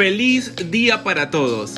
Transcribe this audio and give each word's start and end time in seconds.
Feliz 0.00 0.54
día 0.70 1.04
para 1.04 1.28
todos. 1.28 1.74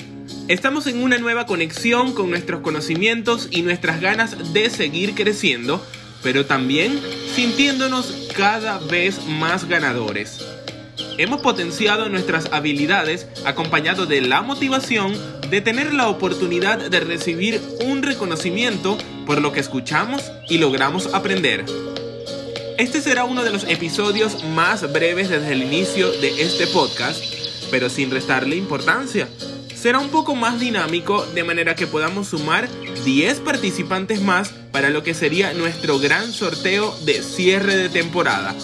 Estamos 0.47 0.87
en 0.87 1.03
una 1.03 1.19
nueva 1.19 1.45
conexión 1.45 2.15
con 2.15 2.31
nuestros 2.31 2.61
conocimientos 2.61 3.49
y 3.51 3.63
nuestras 3.63 4.01
ganas 4.01 4.53
de 4.53 4.71
seguir 4.71 5.17
creciendo, 5.17 5.85
pero 6.23 6.47
también 6.47 7.01
sintiéndonos 7.35 8.29
cada 8.37 8.79
vez 8.79 9.27
más 9.27 9.65
ganadores. 9.65 10.39
Hemos 11.19 11.41
potenciado 11.41 12.09
nuestras 12.09 12.47
habilidades 12.53 13.27
acompañado 13.45 14.07
de 14.07 14.21
la 14.21 14.41
motivación 14.41 15.19
de 15.51 15.61
tener 15.61 15.93
la 15.93 16.07
oportunidad 16.07 16.79
de 16.79 17.01
recibir 17.01 17.61
un 17.85 18.05
reconocimiento 18.05 18.99
por 19.27 19.43
lo 19.43 19.51
que 19.51 19.59
escuchamos 19.59 20.23
y 20.49 20.59
logramos 20.59 21.13
aprender. 21.13 21.65
Este 22.79 23.01
será 23.01 23.25
uno 23.25 23.43
de 23.43 23.51
los 23.51 23.65
episodios 23.65 24.45
más 24.45 24.93
breves 24.93 25.29
desde 25.29 25.55
el 25.55 25.65
inicio 25.65 26.13
de 26.13 26.41
este 26.41 26.69
podcast, 26.69 27.42
pero 27.73 27.91
sin 27.91 28.13
restarle 28.13 28.55
importancia. 28.55 29.29
Será 29.75 29.99
un 29.99 30.11
poco 30.11 30.37
más 30.37 30.61
dinámico 30.61 31.27
de 31.35 31.43
manera 31.43 31.75
que 31.75 31.89
podamos 31.89 32.29
sumar 32.29 32.69
10 33.05 33.41
participantes 33.41 34.21
más 34.21 34.51
para 34.71 34.91
lo 34.91 35.03
que 35.03 35.15
sería 35.15 35.53
nuestro 35.55 35.99
gran 35.99 36.33
sorteo 36.33 36.97
de 37.05 37.21
cierre 37.21 37.75
de 37.75 37.89
temporada. 37.89 38.55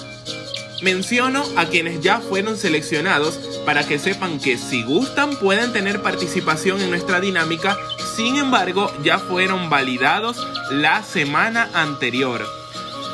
Menciono 0.82 1.42
a 1.56 1.66
quienes 1.66 2.00
ya 2.00 2.20
fueron 2.20 2.56
seleccionados 2.56 3.34
para 3.66 3.84
que 3.84 3.98
sepan 3.98 4.38
que 4.38 4.56
si 4.56 4.84
gustan 4.84 5.36
pueden 5.40 5.72
tener 5.72 6.02
participación 6.02 6.80
en 6.80 6.90
nuestra 6.90 7.18
dinámica, 7.20 7.76
sin 8.14 8.36
embargo 8.36 8.92
ya 9.02 9.18
fueron 9.18 9.70
validados 9.70 10.36
la 10.70 11.02
semana 11.02 11.68
anterior. 11.74 12.46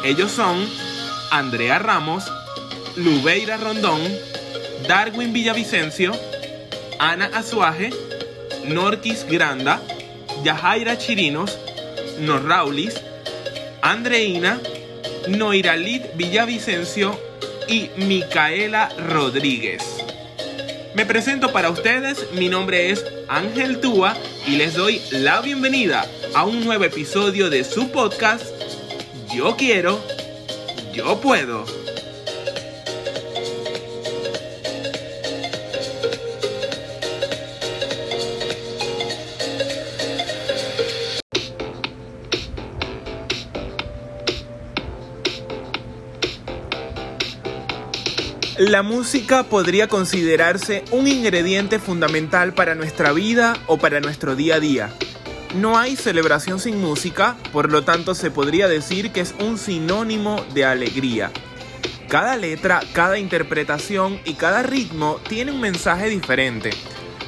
Ellos 0.02 0.30
son 0.30 0.68
Andrea 1.30 1.78
Ramos, 1.78 2.24
Lubeira 2.96 3.56
Rondón, 3.56 4.02
Darwin 4.86 5.32
Villavicencio, 5.32 6.12
Ana 6.98 7.30
Azuaje, 7.34 7.90
Norquis 8.66 9.24
Granda, 9.24 9.80
Yajaira 10.42 10.98
Chirinos, 10.98 11.58
Norraulis, 12.20 12.94
Andreina, 13.80 14.60
Noiralit 15.28 16.14
Villavicencio 16.16 17.18
y 17.66 17.90
Micaela 17.96 18.90
Rodríguez. 18.98 19.82
Me 20.94 21.06
presento 21.06 21.50
para 21.52 21.70
ustedes, 21.70 22.32
mi 22.32 22.48
nombre 22.48 22.90
es 22.90 23.04
Ángel 23.28 23.80
Túa 23.80 24.16
y 24.46 24.56
les 24.56 24.74
doy 24.74 25.00
la 25.10 25.40
bienvenida 25.40 26.06
a 26.34 26.44
un 26.44 26.64
nuevo 26.64 26.84
episodio 26.84 27.50
de 27.50 27.64
su 27.64 27.90
podcast 27.90 28.44
Yo 29.34 29.56
quiero, 29.56 29.98
yo 30.92 31.20
puedo. 31.20 31.83
La 48.66 48.82
música 48.82 49.42
podría 49.42 49.88
considerarse 49.88 50.84
un 50.90 51.06
ingrediente 51.06 51.78
fundamental 51.78 52.54
para 52.54 52.74
nuestra 52.74 53.12
vida 53.12 53.52
o 53.66 53.76
para 53.76 54.00
nuestro 54.00 54.36
día 54.36 54.54
a 54.54 54.60
día. 54.60 54.90
No 55.54 55.76
hay 55.76 55.96
celebración 55.96 56.58
sin 56.58 56.80
música, 56.80 57.36
por 57.52 57.70
lo 57.70 57.84
tanto 57.84 58.14
se 58.14 58.30
podría 58.30 58.66
decir 58.66 59.12
que 59.12 59.20
es 59.20 59.34
un 59.38 59.58
sinónimo 59.58 60.42
de 60.54 60.64
alegría. 60.64 61.30
Cada 62.08 62.38
letra, 62.38 62.80
cada 62.94 63.18
interpretación 63.18 64.18
y 64.24 64.32
cada 64.32 64.62
ritmo 64.62 65.20
tiene 65.28 65.52
un 65.52 65.60
mensaje 65.60 66.08
diferente. 66.08 66.70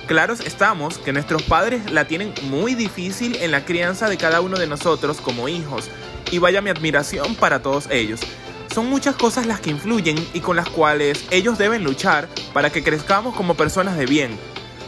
Claros 0.07 0.41
estamos 0.41 0.97
que 0.97 1.13
nuestros 1.13 1.43
padres 1.43 1.93
la 1.93 2.07
tienen 2.07 2.33
muy 2.45 2.75
difícil 2.75 3.37
en 3.43 3.51
la 3.51 3.67
crianza 3.67 4.09
de 4.09 4.17
cada 4.17 4.41
uno 4.41 4.59
de 4.59 4.69
nosotros 4.69 5.21
como 5.21 5.51
hijos, 5.51 5.91
y 6.31 6.39
vaya 6.39 6.63
mi 6.63 6.71
admiración 6.71 7.35
para 7.35 7.61
todos 7.61 7.89
ellos. 7.91 8.23
Son 8.77 8.91
muchas 8.91 9.17
cosas 9.17 9.47
las 9.47 9.61
que 9.61 9.71
influyen 9.71 10.19
y 10.35 10.41
con 10.41 10.55
las 10.55 10.69
cuales 10.69 11.25
ellos 11.31 11.57
deben 11.57 11.83
luchar 11.83 12.29
para 12.53 12.69
que 12.69 12.85
crezcamos 12.85 13.35
como 13.35 13.55
personas 13.55 13.97
de 13.97 14.05
bien. 14.05 14.39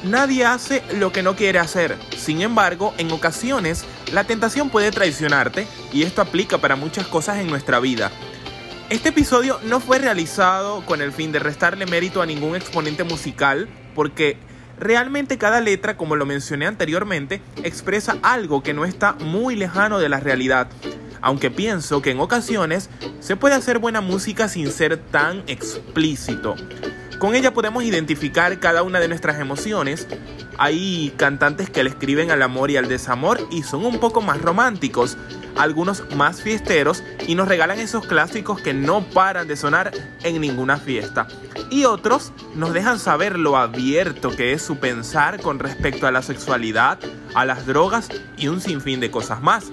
Nadie 0.04 0.44
hace 0.44 0.82
lo 0.92 1.10
que 1.10 1.22
no 1.22 1.36
quiere 1.36 1.58
hacer, 1.58 1.96
sin 2.14 2.42
embargo, 2.42 2.92
en 2.98 3.10
ocasiones 3.10 3.86
la 4.12 4.24
tentación 4.24 4.68
puede 4.68 4.90
traicionarte 4.90 5.66
y 5.90 6.02
esto 6.02 6.20
aplica 6.20 6.58
para 6.58 6.76
muchas 6.76 7.06
cosas 7.06 7.38
en 7.38 7.46
nuestra 7.46 7.80
vida. 7.80 8.12
Este 8.90 9.08
episodio 9.08 9.58
no 9.64 9.80
fue 9.80 9.98
realizado 9.98 10.84
con 10.84 11.00
el 11.00 11.10
fin 11.10 11.32
de 11.32 11.38
restarle 11.38 11.86
mérito 11.86 12.20
a 12.20 12.26
ningún 12.26 12.56
exponente 12.56 13.04
musical, 13.04 13.70
porque 13.94 14.36
realmente 14.80 15.38
cada 15.38 15.60
letra, 15.60 15.96
como 15.96 16.16
lo 16.16 16.26
mencioné 16.26 16.66
anteriormente, 16.66 17.40
expresa 17.62 18.18
algo 18.22 18.62
que 18.62 18.74
no 18.74 18.84
está 18.84 19.14
muy 19.14 19.56
lejano 19.56 19.98
de 19.98 20.08
la 20.08 20.20
realidad 20.20 20.68
aunque 21.20 21.50
pienso 21.50 22.02
que 22.02 22.10
en 22.10 22.20
ocasiones 22.20 22.90
se 23.20 23.36
puede 23.36 23.54
hacer 23.54 23.78
buena 23.78 24.00
música 24.00 24.48
sin 24.48 24.70
ser 24.70 24.96
tan 24.96 25.42
explícito. 25.46 26.54
Con 27.18 27.34
ella 27.34 27.52
podemos 27.52 27.82
identificar 27.82 28.60
cada 28.60 28.82
una 28.84 29.00
de 29.00 29.08
nuestras 29.08 29.40
emociones. 29.40 30.06
Hay 30.56 31.12
cantantes 31.16 31.68
que 31.68 31.82
le 31.82 31.90
escriben 31.90 32.30
al 32.30 32.42
amor 32.42 32.70
y 32.70 32.76
al 32.76 32.88
desamor 32.88 33.40
y 33.50 33.64
son 33.64 33.84
un 33.84 33.98
poco 33.98 34.20
más 34.20 34.40
románticos, 34.40 35.16
algunos 35.56 36.04
más 36.14 36.42
fiesteros 36.42 37.02
y 37.26 37.34
nos 37.34 37.48
regalan 37.48 37.78
esos 37.78 38.06
clásicos 38.06 38.60
que 38.60 38.74
no 38.74 39.02
paran 39.02 39.48
de 39.48 39.56
sonar 39.56 39.92
en 40.22 40.40
ninguna 40.40 40.78
fiesta. 40.78 41.28
Y 41.70 41.84
otros 41.84 42.32
nos 42.54 42.72
dejan 42.72 42.98
saber 42.98 43.38
lo 43.38 43.56
abierto 43.56 44.30
que 44.30 44.52
es 44.52 44.62
su 44.62 44.78
pensar 44.78 45.40
con 45.40 45.58
respecto 45.58 46.06
a 46.06 46.12
la 46.12 46.22
sexualidad, 46.22 46.98
a 47.34 47.44
las 47.44 47.66
drogas 47.66 48.08
y 48.36 48.48
un 48.48 48.60
sinfín 48.60 49.00
de 49.00 49.10
cosas 49.10 49.42
más. 49.42 49.70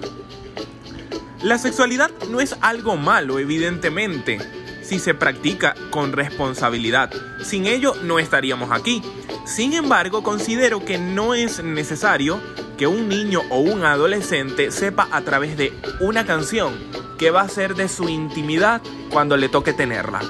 La 1.42 1.58
sexualidad 1.58 2.10
no 2.30 2.40
es 2.40 2.56
algo 2.60 2.96
malo, 2.96 3.38
evidentemente, 3.38 4.38
si 4.82 4.98
se 4.98 5.14
practica 5.14 5.74
con 5.90 6.12
responsabilidad. 6.12 7.10
Sin 7.42 7.66
ello 7.66 7.94
no 8.02 8.18
estaríamos 8.18 8.70
aquí. 8.70 9.02
Sin 9.44 9.72
embargo, 9.74 10.22
considero 10.22 10.84
que 10.84 10.98
no 10.98 11.34
es 11.34 11.62
necesario 11.62 12.40
que 12.76 12.86
un 12.86 13.08
niño 13.08 13.42
o 13.50 13.60
un 13.60 13.84
adolescente 13.84 14.70
sepa 14.70 15.08
a 15.10 15.22
través 15.22 15.56
de 15.56 15.72
una 16.00 16.26
canción 16.26 16.74
qué 17.18 17.30
va 17.30 17.42
a 17.42 17.48
ser 17.48 17.74
de 17.74 17.88
su 17.88 18.08
intimidad 18.08 18.82
cuando 19.10 19.36
le 19.36 19.48
toque 19.48 19.72
tenerla. 19.72 20.20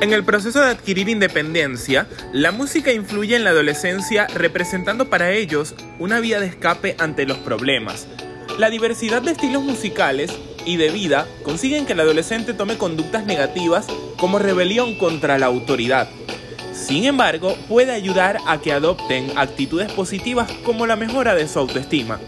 En 0.00 0.12
el 0.12 0.22
proceso 0.22 0.60
de 0.60 0.66
adquirir 0.66 1.08
independencia, 1.08 2.06
la 2.30 2.52
música 2.52 2.92
influye 2.92 3.36
en 3.36 3.44
la 3.44 3.50
adolescencia 3.50 4.26
representando 4.26 5.08
para 5.08 5.30
ellos 5.30 5.74
una 5.98 6.20
vía 6.20 6.40
de 6.40 6.46
escape 6.46 6.94
ante 6.98 7.24
los 7.24 7.38
problemas. 7.38 8.06
La 8.58 8.70
diversidad 8.70 9.20
de 9.20 9.32
estilos 9.32 9.64
musicales 9.64 10.30
y 10.64 10.76
de 10.76 10.90
vida 10.90 11.26
consiguen 11.42 11.86
que 11.86 11.92
el 11.92 12.00
adolescente 12.00 12.54
tome 12.54 12.78
conductas 12.78 13.26
negativas 13.26 13.86
como 14.16 14.38
rebelión 14.38 14.96
contra 14.96 15.38
la 15.38 15.46
autoridad. 15.46 16.08
Sin 16.72 17.04
embargo, 17.04 17.56
puede 17.68 17.90
ayudar 17.90 18.38
a 18.46 18.60
que 18.60 18.72
adopten 18.72 19.32
actitudes 19.36 19.90
positivas 19.90 20.48
como 20.64 20.86
la 20.86 20.94
mejora 20.94 21.34
de 21.34 21.48
su 21.48 21.58
autoestima. 21.58 22.20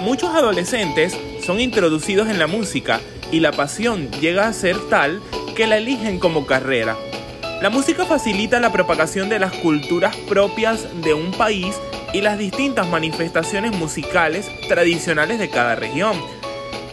Muchos 0.00 0.32
adolescentes 0.32 1.16
son 1.44 1.60
introducidos 1.60 2.28
en 2.28 2.38
la 2.38 2.46
música 2.46 3.00
y 3.32 3.40
la 3.40 3.50
pasión 3.50 4.08
llega 4.20 4.46
a 4.46 4.52
ser 4.52 4.76
tal 4.88 5.20
que 5.56 5.66
la 5.66 5.78
eligen 5.78 6.20
como 6.20 6.46
carrera. 6.46 6.96
La 7.60 7.70
música 7.70 8.04
facilita 8.04 8.60
la 8.60 8.70
propagación 8.70 9.28
de 9.28 9.40
las 9.40 9.52
culturas 9.54 10.14
propias 10.28 10.86
de 11.02 11.14
un 11.14 11.32
país 11.32 11.74
y 12.12 12.20
las 12.20 12.38
distintas 12.38 12.88
manifestaciones 12.88 13.72
musicales 13.72 14.50
tradicionales 14.68 15.38
de 15.38 15.50
cada 15.50 15.74
región. 15.74 16.16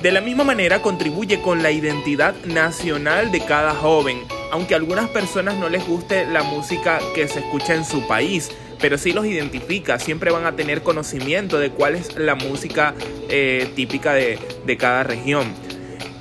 De 0.02 0.12
la 0.12 0.22
misma 0.22 0.44
manera 0.44 0.82
contribuye 0.82 1.42
con 1.42 1.64
la 1.64 1.72
identidad 1.72 2.36
nacional 2.46 3.32
de 3.32 3.40
cada 3.40 3.74
joven, 3.74 4.22
aunque 4.52 4.74
a 4.74 4.78
algunas 4.78 5.10
personas 5.10 5.56
no 5.56 5.70
les 5.70 5.88
guste 5.88 6.26
la 6.26 6.44
música 6.44 7.00
que 7.16 7.28
se 7.28 7.40
escucha 7.40 7.74
en 7.74 7.86
su 7.86 8.06
país, 8.08 8.52
pero 8.80 8.98
sí 8.98 9.14
los 9.14 9.26
identifica, 9.26 9.98
siempre 9.98 10.32
van 10.32 10.46
a 10.46 10.56
tener 10.56 10.84
conocimiento 10.84 11.58
de 11.60 11.72
cuál 11.72 11.96
es 11.96 12.16
la 12.16 12.36
música 12.36 12.94
eh, 13.30 13.72
típica 13.76 14.14
de, 14.14 14.38
de 14.66 14.78
cada 14.78 15.04
región. 15.04 15.52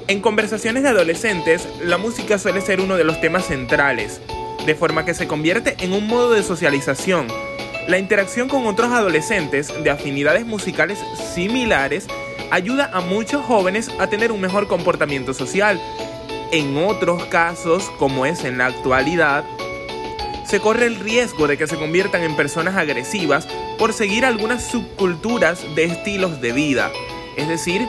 En 0.07 0.21
conversaciones 0.21 0.83
de 0.83 0.91
adolescentes, 0.91 1.69
la 1.83 1.99
música 1.99 2.39
suele 2.39 2.61
ser 2.61 2.81
uno 2.81 2.97
de 2.97 3.05
los 3.05 3.21
temas 3.21 3.47
centrales, 3.47 4.21
de 4.65 4.75
forma 4.75 5.05
que 5.05 5.15
se 5.15 5.27
convierte 5.27 5.77
en 5.81 5.93
un 5.93 6.07
modo 6.07 6.33
de 6.33 6.43
socialización. 6.43 7.27
La 7.87 7.99
interacción 7.99 8.49
con 8.49 8.67
otros 8.67 8.91
adolescentes 8.93 9.71
de 9.85 9.91
afinidades 9.91 10.47
musicales 10.47 10.99
similares 11.35 12.07
ayuda 12.51 12.91
a 12.95 13.03
muchos 13.03 13.45
jóvenes 13.45 13.91
a 13.99 14.07
tener 14.07 14.33
un 14.33 14.41
mejor 14.41 14.69
comportamiento 14.69 15.35
social. 15.35 15.79
En 16.51 16.79
otros 16.79 17.25
casos, 17.27 17.91
como 17.99 18.25
es 18.25 18.45
en 18.45 18.57
la 18.57 18.67
actualidad, 18.67 19.45
se 20.47 20.61
corre 20.61 20.87
el 20.87 20.97
riesgo 20.97 21.47
de 21.47 21.59
que 21.59 21.67
se 21.67 21.77
conviertan 21.77 22.23
en 22.23 22.37
personas 22.37 22.75
agresivas 22.77 23.47
por 23.79 23.93
seguir 23.93 24.25
algunas 24.25 24.65
subculturas 24.65 25.63
de 25.75 25.85
estilos 25.85 26.41
de 26.41 26.53
vida, 26.53 26.91
es 27.37 27.49
decir, 27.49 27.87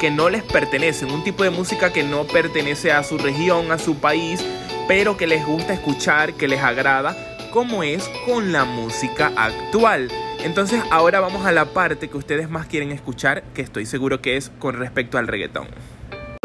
que 0.00 0.10
no 0.10 0.30
les 0.30 0.42
pertenecen, 0.42 1.10
un 1.10 1.22
tipo 1.22 1.44
de 1.44 1.50
música 1.50 1.92
que 1.92 2.02
no 2.02 2.24
pertenece 2.24 2.92
a 2.92 3.02
su 3.02 3.18
región, 3.18 3.72
a 3.72 3.78
su 3.78 3.96
país, 3.96 4.40
pero 4.88 5.18
que 5.18 5.26
les 5.26 5.44
gusta 5.44 5.74
escuchar, 5.74 6.34
que 6.34 6.48
les 6.48 6.62
agrada, 6.62 7.33
como 7.54 7.84
es 7.84 8.10
con 8.26 8.50
la 8.50 8.64
música 8.64 9.32
actual. 9.36 10.10
Entonces 10.42 10.82
ahora 10.90 11.20
vamos 11.20 11.46
a 11.46 11.52
la 11.52 11.66
parte 11.66 12.08
que 12.08 12.16
ustedes 12.16 12.50
más 12.50 12.66
quieren 12.66 12.90
escuchar, 12.90 13.44
que 13.54 13.62
estoy 13.62 13.86
seguro 13.86 14.20
que 14.20 14.36
es 14.36 14.50
con 14.58 14.74
respecto 14.74 15.18
al 15.18 15.28
reggaetón 15.28 15.68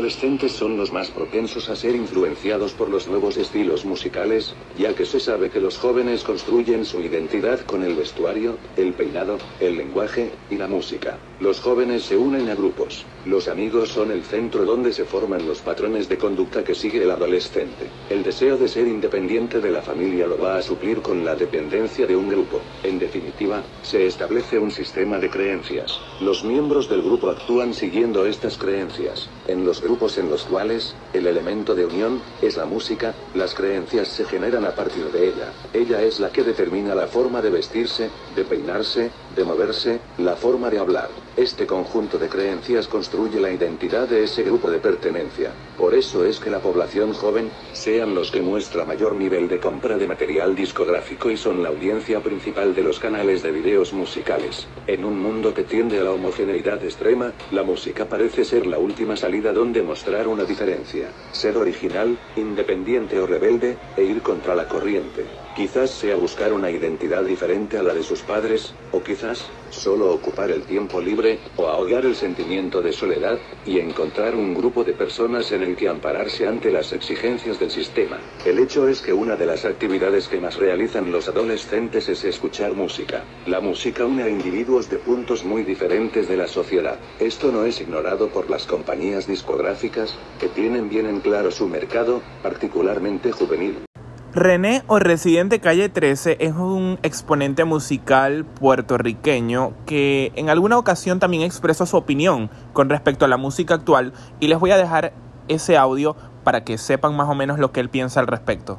adolescentes 0.10 0.54
son 0.54 0.76
los 0.76 0.92
más 0.92 1.12
propensos 1.12 1.70
a 1.70 1.76
ser 1.76 1.94
influenciados 1.94 2.72
por 2.74 2.90
los 2.90 3.08
nuevos 3.08 3.38
estilos 3.38 3.86
musicales, 3.86 4.56
ya 4.78 4.96
que 4.96 5.06
se 5.06 5.20
sabe 5.20 5.50
que 5.50 5.60
los 5.60 5.78
jóvenes 5.78 6.24
construyen 6.24 6.84
su 6.84 7.02
identidad 7.02 7.60
con 7.60 7.84
el 7.84 7.96
vestuario, 7.96 8.58
el 8.76 8.94
peinado, 8.94 9.38
el 9.60 9.78
lenguaje, 9.78 10.32
y 10.50 10.56
la 10.56 10.68
música. 10.68 11.18
Los 11.40 11.60
jóvenes 11.60 12.04
se 12.04 12.18
unen 12.18 12.50
a 12.50 12.56
grupos. 12.56 13.06
Los 13.26 13.50
amigos 13.50 13.90
son 13.90 14.12
el 14.12 14.24
centro 14.24 14.64
donde 14.64 14.94
se 14.94 15.04
forman 15.04 15.46
los 15.46 15.60
patrones 15.60 16.08
de 16.08 16.18
conducta 16.18 16.64
que 16.64 16.74
sigue 16.74 17.04
el 17.04 17.12
adolescente. 17.12 17.88
El 18.10 18.24
deseo 18.24 18.58
de 18.58 18.70
ser 18.70 18.88
independiente 18.88 19.60
de 19.60 19.72
la 19.72 19.82
familia 19.82 20.26
lo 20.26 20.38
va 20.38 20.58
a 20.58 20.62
suplir 20.62 21.02
con 21.02 21.26
la 21.26 21.36
dependencia 21.36 22.08
de 22.08 22.16
un 22.16 22.30
grupo. 22.30 22.62
En 22.82 22.98
definitiva, 22.98 23.62
se 23.84 24.06
establece 24.06 24.58
un 24.58 24.72
sistema 24.72 25.20
de 25.20 25.30
creencias. 25.30 26.00
Los 26.22 26.46
miembros 26.46 26.90
del 26.90 27.02
grupo 27.02 27.30
actúan 27.30 27.74
siguiendo 27.74 28.26
estas 28.26 28.58
creencias. 28.58 29.30
En 29.48 29.66
los 29.66 29.82
grupos 29.82 30.18
en 30.18 30.30
los 30.30 30.44
cuales, 30.44 30.96
el 31.14 31.28
elemento 31.28 31.76
de 31.76 31.86
unión, 31.86 32.22
es 32.42 32.56
la 32.56 32.66
música, 32.66 33.14
las 33.36 33.54
creencias 33.54 34.08
se 34.08 34.24
generan 34.24 34.64
a 34.64 34.72
partir 34.72 35.12
de 35.12 35.28
ella. 35.28 35.52
Ella 35.74 36.02
es 36.04 36.22
la 36.22 36.32
que 36.32 36.44
determina 36.44 36.96
la 36.96 37.08
forma 37.08 37.42
de 37.42 37.50
vestirse, 37.50 38.10
de 38.36 38.46
peinarse, 38.46 39.12
de 39.36 39.44
moverse, 39.44 40.00
la 40.18 40.36
forma 40.36 40.70
de 40.70 40.80
hablar. 40.80 41.10
Este 41.36 41.66
conjunto 41.66 42.18
de 42.18 42.30
creencias 42.30 42.88
la 43.18 43.52
identidad 43.52 44.08
de 44.08 44.24
ese 44.24 44.44
grupo 44.44 44.70
de 44.70 44.80
pertenencia. 44.80 45.52
Por 45.78 45.96
eso 45.96 46.26
es 46.26 46.40
que 46.40 46.50
la 46.50 46.60
población 46.60 47.14
joven, 47.14 47.50
sean 47.74 48.14
los 48.14 48.32
que 48.32 48.42
muestra 48.42 48.86
mayor 48.86 49.16
nivel 49.16 49.48
de 49.48 49.60
compra 49.60 49.98
de 49.98 50.08
material 50.08 50.56
discográfico 50.56 51.32
y 51.32 51.38
son 51.38 51.64
la 51.64 51.70
audiencia 51.70 52.22
principal 52.22 52.76
de 52.76 52.84
los 52.84 53.00
canales 53.00 53.42
de 53.42 53.52
videos 53.52 53.94
musicales. 53.94 54.68
En 54.88 55.06
un 55.06 55.20
mundo 55.20 55.54
que 55.54 55.64
tiende 55.64 56.00
a 56.00 56.04
la 56.04 56.12
homogeneidad 56.12 56.84
extrema, 56.84 57.34
la 57.52 57.64
música 57.64 58.06
parece 58.06 58.46
ser 58.46 58.68
la 58.68 58.78
última 58.78 59.16
salida 59.16 59.54
donde 59.54 59.80
demostrar 59.80 60.28
una 60.28 60.44
diferencia, 60.44 61.10
ser 61.32 61.58
original, 61.58 62.18
independiente 62.36 63.20
o 63.20 63.26
rebelde, 63.26 63.78
e 63.96 64.04
ir 64.04 64.22
contra 64.22 64.56
la 64.56 64.68
corriente. 64.68 65.49
Quizás 65.60 65.90
sea 65.90 66.16
buscar 66.16 66.54
una 66.54 66.72
identidad 66.72 67.22
diferente 67.22 67.78
a 67.78 67.84
la 67.84 67.94
de 67.94 68.02
sus 68.02 68.22
padres, 68.22 68.74
o 68.94 69.04
quizás, 69.04 69.46
solo 69.72 70.14
ocupar 70.14 70.50
el 70.52 70.62
tiempo 70.62 71.02
libre, 71.02 71.38
o 71.58 71.68
ahogar 71.68 72.06
el 72.06 72.16
sentimiento 72.16 72.82
de 72.82 72.94
soledad, 72.94 73.38
y 73.66 73.80
encontrar 73.80 74.36
un 74.36 74.54
grupo 74.54 74.86
de 74.86 74.94
personas 74.94 75.52
en 75.52 75.64
el 75.64 75.76
que 75.76 75.90
ampararse 75.90 76.48
ante 76.48 76.72
las 76.72 76.94
exigencias 76.94 77.60
del 77.60 77.72
sistema. 77.72 78.22
El 78.46 78.58
hecho 78.60 78.88
es 78.88 79.02
que 79.02 79.12
una 79.12 79.36
de 79.36 79.48
las 79.48 79.66
actividades 79.66 80.30
que 80.30 80.40
más 80.40 80.56
realizan 80.56 81.12
los 81.12 81.28
adolescentes 81.28 82.08
es 82.08 82.24
escuchar 82.24 82.72
música. 82.72 83.26
La 83.46 83.60
música 83.60 84.06
une 84.06 84.24
a 84.24 84.30
individuos 84.30 84.90
de 84.90 84.96
puntos 84.96 85.44
muy 85.44 85.64
diferentes 85.64 86.30
de 86.30 86.38
la 86.38 86.48
sociedad. 86.48 86.98
Esto 87.20 87.52
no 87.52 87.66
es 87.66 87.82
ignorado 87.82 88.30
por 88.30 88.50
las 88.50 88.66
compañías 88.66 89.28
discográficas, 89.28 90.16
que 90.40 90.48
tienen 90.48 90.88
bien 90.88 91.06
en 91.06 91.20
claro 91.20 91.52
su 91.52 91.68
mercado, 91.68 92.22
particularmente 92.42 93.34
juvenil. 93.34 93.89
René 94.34 94.84
o 94.86 95.00
Residente 95.00 95.60
Calle 95.60 95.90
13 95.90 96.38
es 96.40 96.54
un 96.54 97.00
exponente 97.02 97.64
musical 97.64 98.46
puertorriqueño 98.46 99.74
que 99.88 100.32
en 100.36 100.52
alguna 100.52 100.78
ocasión 100.78 101.20
también 101.20 101.42
expresó 101.42 101.88
su 101.88 101.98
opinión 101.98 102.52
con 102.72 102.92
respecto 102.92 103.26
a 103.26 103.28
la 103.28 103.38
música 103.38 103.74
actual 103.74 104.14
y 104.40 104.48
les 104.48 104.60
voy 104.60 104.70
a 104.70 104.78
dejar 104.78 105.14
ese 105.48 105.78
audio 105.78 106.16
para 106.44 106.64
que 106.64 106.78
sepan 106.78 107.16
más 107.16 107.28
o 107.28 107.34
menos 107.34 107.58
lo 107.58 107.72
que 107.72 107.80
él 107.80 107.90
piensa 107.90 108.20
al 108.20 108.28
respecto. 108.28 108.78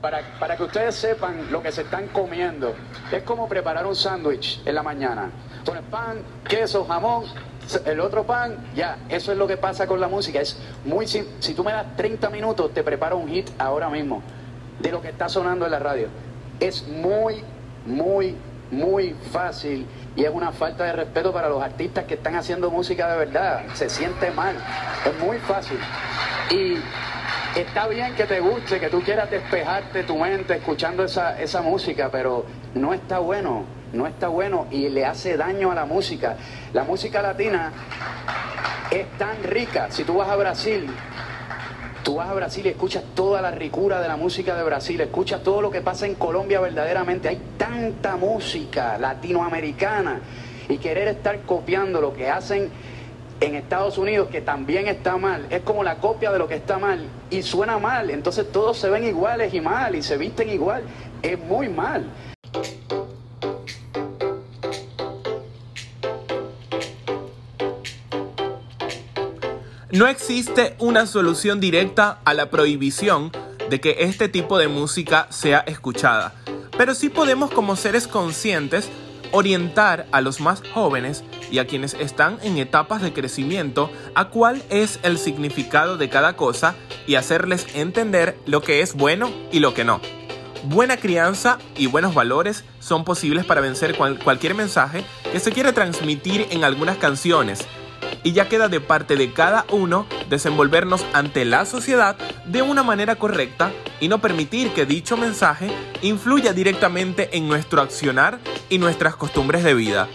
Para, 0.00 0.20
para 0.38 0.56
que 0.56 0.62
ustedes 0.62 0.94
sepan 0.94 1.50
lo 1.50 1.60
que 1.60 1.72
se 1.72 1.82
están 1.82 2.06
comiendo, 2.08 2.72
es 3.10 3.24
como 3.24 3.48
preparar 3.48 3.86
un 3.86 3.96
sándwich 3.96 4.62
en 4.64 4.76
la 4.76 4.84
mañana. 4.84 5.28
Con 5.66 5.76
el 5.76 5.82
pan, 5.82 6.18
queso, 6.48 6.84
jamón, 6.84 7.24
el 7.84 7.98
otro 7.98 8.22
pan, 8.22 8.58
ya, 8.76 8.98
eso 9.08 9.32
es 9.32 9.38
lo 9.38 9.48
que 9.48 9.56
pasa 9.56 9.88
con 9.88 10.00
la 10.00 10.06
música. 10.06 10.40
Es 10.40 10.56
muy 10.84 11.08
si 11.08 11.54
tú 11.56 11.64
me 11.64 11.72
das 11.72 11.96
30 11.96 12.30
minutos, 12.30 12.72
te 12.72 12.84
preparo 12.84 13.16
un 13.16 13.28
hit 13.28 13.50
ahora 13.58 13.88
mismo 13.88 14.22
de 14.78 14.90
lo 14.90 15.00
que 15.00 15.08
está 15.08 15.28
sonando 15.28 15.64
en 15.64 15.72
la 15.72 15.78
radio. 15.78 16.08
Es 16.60 16.86
muy, 16.86 17.42
muy, 17.86 18.36
muy 18.70 19.14
fácil 19.32 19.86
y 20.16 20.24
es 20.24 20.30
una 20.30 20.52
falta 20.52 20.84
de 20.84 20.92
respeto 20.92 21.32
para 21.32 21.48
los 21.48 21.62
artistas 21.62 22.04
que 22.04 22.14
están 22.14 22.36
haciendo 22.36 22.70
música 22.70 23.10
de 23.10 23.18
verdad. 23.18 23.62
Se 23.74 23.88
siente 23.88 24.30
mal. 24.30 24.54
Es 25.04 25.24
muy 25.24 25.38
fácil. 25.38 25.78
Y 26.50 26.76
está 27.58 27.88
bien 27.88 28.14
que 28.14 28.24
te 28.24 28.40
guste, 28.40 28.78
que 28.78 28.88
tú 28.88 29.00
quieras 29.02 29.30
despejarte 29.30 30.04
tu 30.04 30.16
mente 30.16 30.54
escuchando 30.54 31.04
esa, 31.04 31.40
esa 31.40 31.62
música, 31.62 32.08
pero 32.10 32.44
no 32.74 32.94
está 32.94 33.18
bueno. 33.18 33.64
No 33.92 34.08
está 34.08 34.26
bueno 34.26 34.66
y 34.72 34.88
le 34.88 35.06
hace 35.06 35.36
daño 35.36 35.70
a 35.70 35.74
la 35.76 35.84
música. 35.84 36.36
La 36.72 36.82
música 36.82 37.22
latina 37.22 37.72
es 38.90 39.06
tan 39.18 39.40
rica. 39.44 39.86
Si 39.90 40.02
tú 40.02 40.16
vas 40.16 40.28
a 40.28 40.34
Brasil, 40.34 40.90
Tú 42.04 42.16
vas 42.16 42.28
a 42.28 42.34
Brasil 42.34 42.66
y 42.66 42.68
escuchas 42.68 43.02
toda 43.14 43.40
la 43.40 43.50
ricura 43.50 43.98
de 44.02 44.08
la 44.08 44.18
música 44.18 44.54
de 44.54 44.62
Brasil, 44.62 45.00
escuchas 45.00 45.42
todo 45.42 45.62
lo 45.62 45.70
que 45.70 45.80
pasa 45.80 46.04
en 46.04 46.14
Colombia 46.16 46.60
verdaderamente. 46.60 47.30
Hay 47.30 47.40
tanta 47.56 48.16
música 48.16 48.98
latinoamericana 48.98 50.20
y 50.68 50.76
querer 50.76 51.08
estar 51.08 51.40
copiando 51.40 52.02
lo 52.02 52.12
que 52.12 52.28
hacen 52.28 52.68
en 53.40 53.54
Estados 53.54 53.96
Unidos, 53.96 54.28
que 54.28 54.42
también 54.42 54.86
está 54.86 55.16
mal, 55.16 55.46
es 55.48 55.62
como 55.62 55.82
la 55.82 55.96
copia 55.96 56.30
de 56.30 56.38
lo 56.38 56.46
que 56.46 56.56
está 56.56 56.78
mal 56.78 57.06
y 57.30 57.40
suena 57.42 57.78
mal. 57.78 58.10
Entonces 58.10 58.52
todos 58.52 58.76
se 58.76 58.90
ven 58.90 59.04
iguales 59.04 59.54
y 59.54 59.62
mal 59.62 59.94
y 59.94 60.02
se 60.02 60.18
visten 60.18 60.50
igual. 60.50 60.82
Es 61.22 61.38
muy 61.38 61.70
mal. 61.70 62.04
No 69.94 70.08
existe 70.08 70.74
una 70.80 71.06
solución 71.06 71.60
directa 71.60 72.18
a 72.24 72.34
la 72.34 72.50
prohibición 72.50 73.30
de 73.70 73.80
que 73.80 73.98
este 74.00 74.28
tipo 74.28 74.58
de 74.58 74.66
música 74.66 75.28
sea 75.30 75.60
escuchada, 75.60 76.34
pero 76.76 76.96
sí 76.96 77.10
podemos 77.10 77.52
como 77.52 77.76
seres 77.76 78.08
conscientes 78.08 78.88
orientar 79.30 80.08
a 80.10 80.20
los 80.20 80.40
más 80.40 80.64
jóvenes 80.72 81.22
y 81.48 81.60
a 81.60 81.68
quienes 81.68 81.94
están 81.94 82.38
en 82.42 82.58
etapas 82.58 83.02
de 83.02 83.12
crecimiento 83.12 83.88
a 84.16 84.30
cuál 84.30 84.64
es 84.68 84.98
el 85.04 85.16
significado 85.16 85.96
de 85.96 86.08
cada 86.08 86.34
cosa 86.34 86.74
y 87.06 87.14
hacerles 87.14 87.64
entender 87.76 88.36
lo 88.46 88.62
que 88.62 88.80
es 88.80 88.94
bueno 88.94 89.30
y 89.52 89.60
lo 89.60 89.74
que 89.74 89.84
no. 89.84 90.00
Buena 90.64 90.96
crianza 90.96 91.58
y 91.76 91.86
buenos 91.86 92.14
valores 92.16 92.64
son 92.80 93.04
posibles 93.04 93.44
para 93.44 93.60
vencer 93.60 93.96
cualquier 93.96 94.56
mensaje 94.56 95.04
que 95.30 95.38
se 95.38 95.52
quiera 95.52 95.72
transmitir 95.72 96.48
en 96.50 96.64
algunas 96.64 96.96
canciones, 96.96 97.64
y 98.24 98.32
ya 98.32 98.48
queda 98.48 98.68
de 98.68 98.80
parte 98.80 99.14
de 99.14 99.32
cada 99.32 99.64
uno 99.70 100.06
desenvolvernos 100.28 101.04
ante 101.12 101.44
la 101.44 101.66
sociedad 101.66 102.16
de 102.46 102.62
una 102.62 102.82
manera 102.82 103.16
correcta 103.16 103.70
y 104.00 104.08
no 104.08 104.20
permitir 104.20 104.72
que 104.72 104.86
dicho 104.86 105.16
mensaje 105.16 105.70
influya 106.02 106.52
directamente 106.52 107.36
en 107.36 107.46
nuestro 107.46 107.80
accionar 107.80 108.40
y 108.68 108.78
nuestras 108.78 109.14
costumbres 109.14 109.62
de 109.62 109.74
vida. 109.74 110.08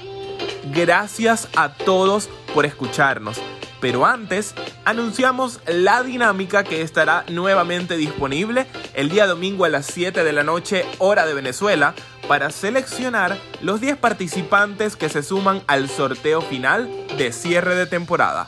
Gracias 0.73 1.47
a 1.55 1.73
todos 1.73 2.29
por 2.53 2.65
escucharnos. 2.65 3.39
Pero 3.79 4.05
antes, 4.05 4.55
anunciamos 4.83 5.61
la 5.65 6.03
dinámica 6.03 6.65
que 6.65 6.81
estará 6.81 7.23
nuevamente 7.29 7.95
disponible 7.95 8.67
el 8.93 9.09
día 9.09 9.25
domingo 9.25 9.63
a 9.63 9.69
las 9.69 9.85
7 9.85 10.23
de 10.23 10.33
la 10.33 10.43
noche, 10.43 10.85
hora 10.97 11.25
de 11.25 11.33
Venezuela, 11.33 11.93
para 12.29 12.51
seleccionar 12.51 13.39
los 13.59 13.81
10 13.81 13.97
participantes 13.97 14.95
que 14.95 15.09
se 15.09 15.23
suman 15.23 15.63
al 15.65 15.89
sorteo 15.89 16.41
final 16.41 16.87
de 17.17 17.33
cierre 17.33 17.73
de 17.73 17.87
temporada. 17.87 18.47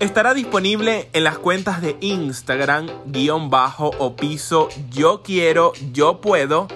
Estará 0.00 0.34
disponible 0.34 1.08
en 1.12 1.22
las 1.22 1.38
cuentas 1.38 1.80
de 1.80 1.96
Instagram, 2.00 2.88
guion 3.06 3.48
bajo 3.48 3.92
o 3.98 4.16
piso 4.16 4.68
yo 4.90 5.22
quiero, 5.22 5.72
yo 5.92 6.20
puedo. 6.20 6.66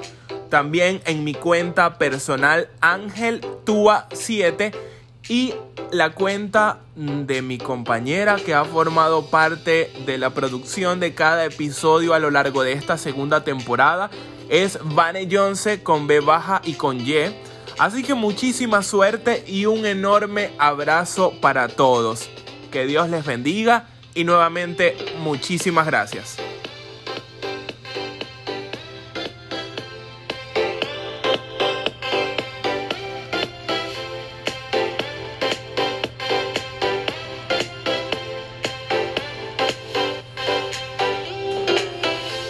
También 0.51 1.03
en 1.05 1.25
mi 1.25 1.35
cuenta 1.35 1.99
personal 1.99 2.69
Ángel 2.81 3.41
Tua 3.65 4.07
7 4.13 4.71
y 5.29 5.55
la 5.93 6.13
cuenta 6.13 6.81
de 6.97 7.43
mi 7.43 7.59
compañera 7.59 8.37
que 8.37 8.55
ha 8.55 8.65
formado 8.65 9.27
parte 9.27 9.93
de 10.07 10.19
la 10.19 10.31
producción 10.31 11.01
de 11.01 11.15
cada 11.15 11.45
episodio 11.45 12.15
a 12.15 12.19
lo 12.19 12.31
largo 12.31 12.63
de 12.63 12.73
esta 12.73 12.99
segunda 12.99 13.45
temporada 13.45 14.11
es 14.49 14.79
Vane 14.83 15.29
Jonce 15.31 15.83
con 15.83 16.07
B 16.07 16.21
baja 16.21 16.61
y 16.65 16.75
con 16.75 17.01
Y. 17.01 17.15
Así 17.79 18.03
que 18.03 18.15
muchísima 18.15 18.83
suerte 18.83 19.45
y 19.47 19.67
un 19.67 19.87
enorme 19.87 20.51
abrazo 20.59 21.33
para 21.41 21.69
todos. 21.69 22.29
Que 22.73 22.85
Dios 22.87 23.09
les 23.09 23.25
bendiga 23.25 23.87
y 24.15 24.25
nuevamente 24.25 24.97
muchísimas 25.21 25.87
gracias. 25.87 26.40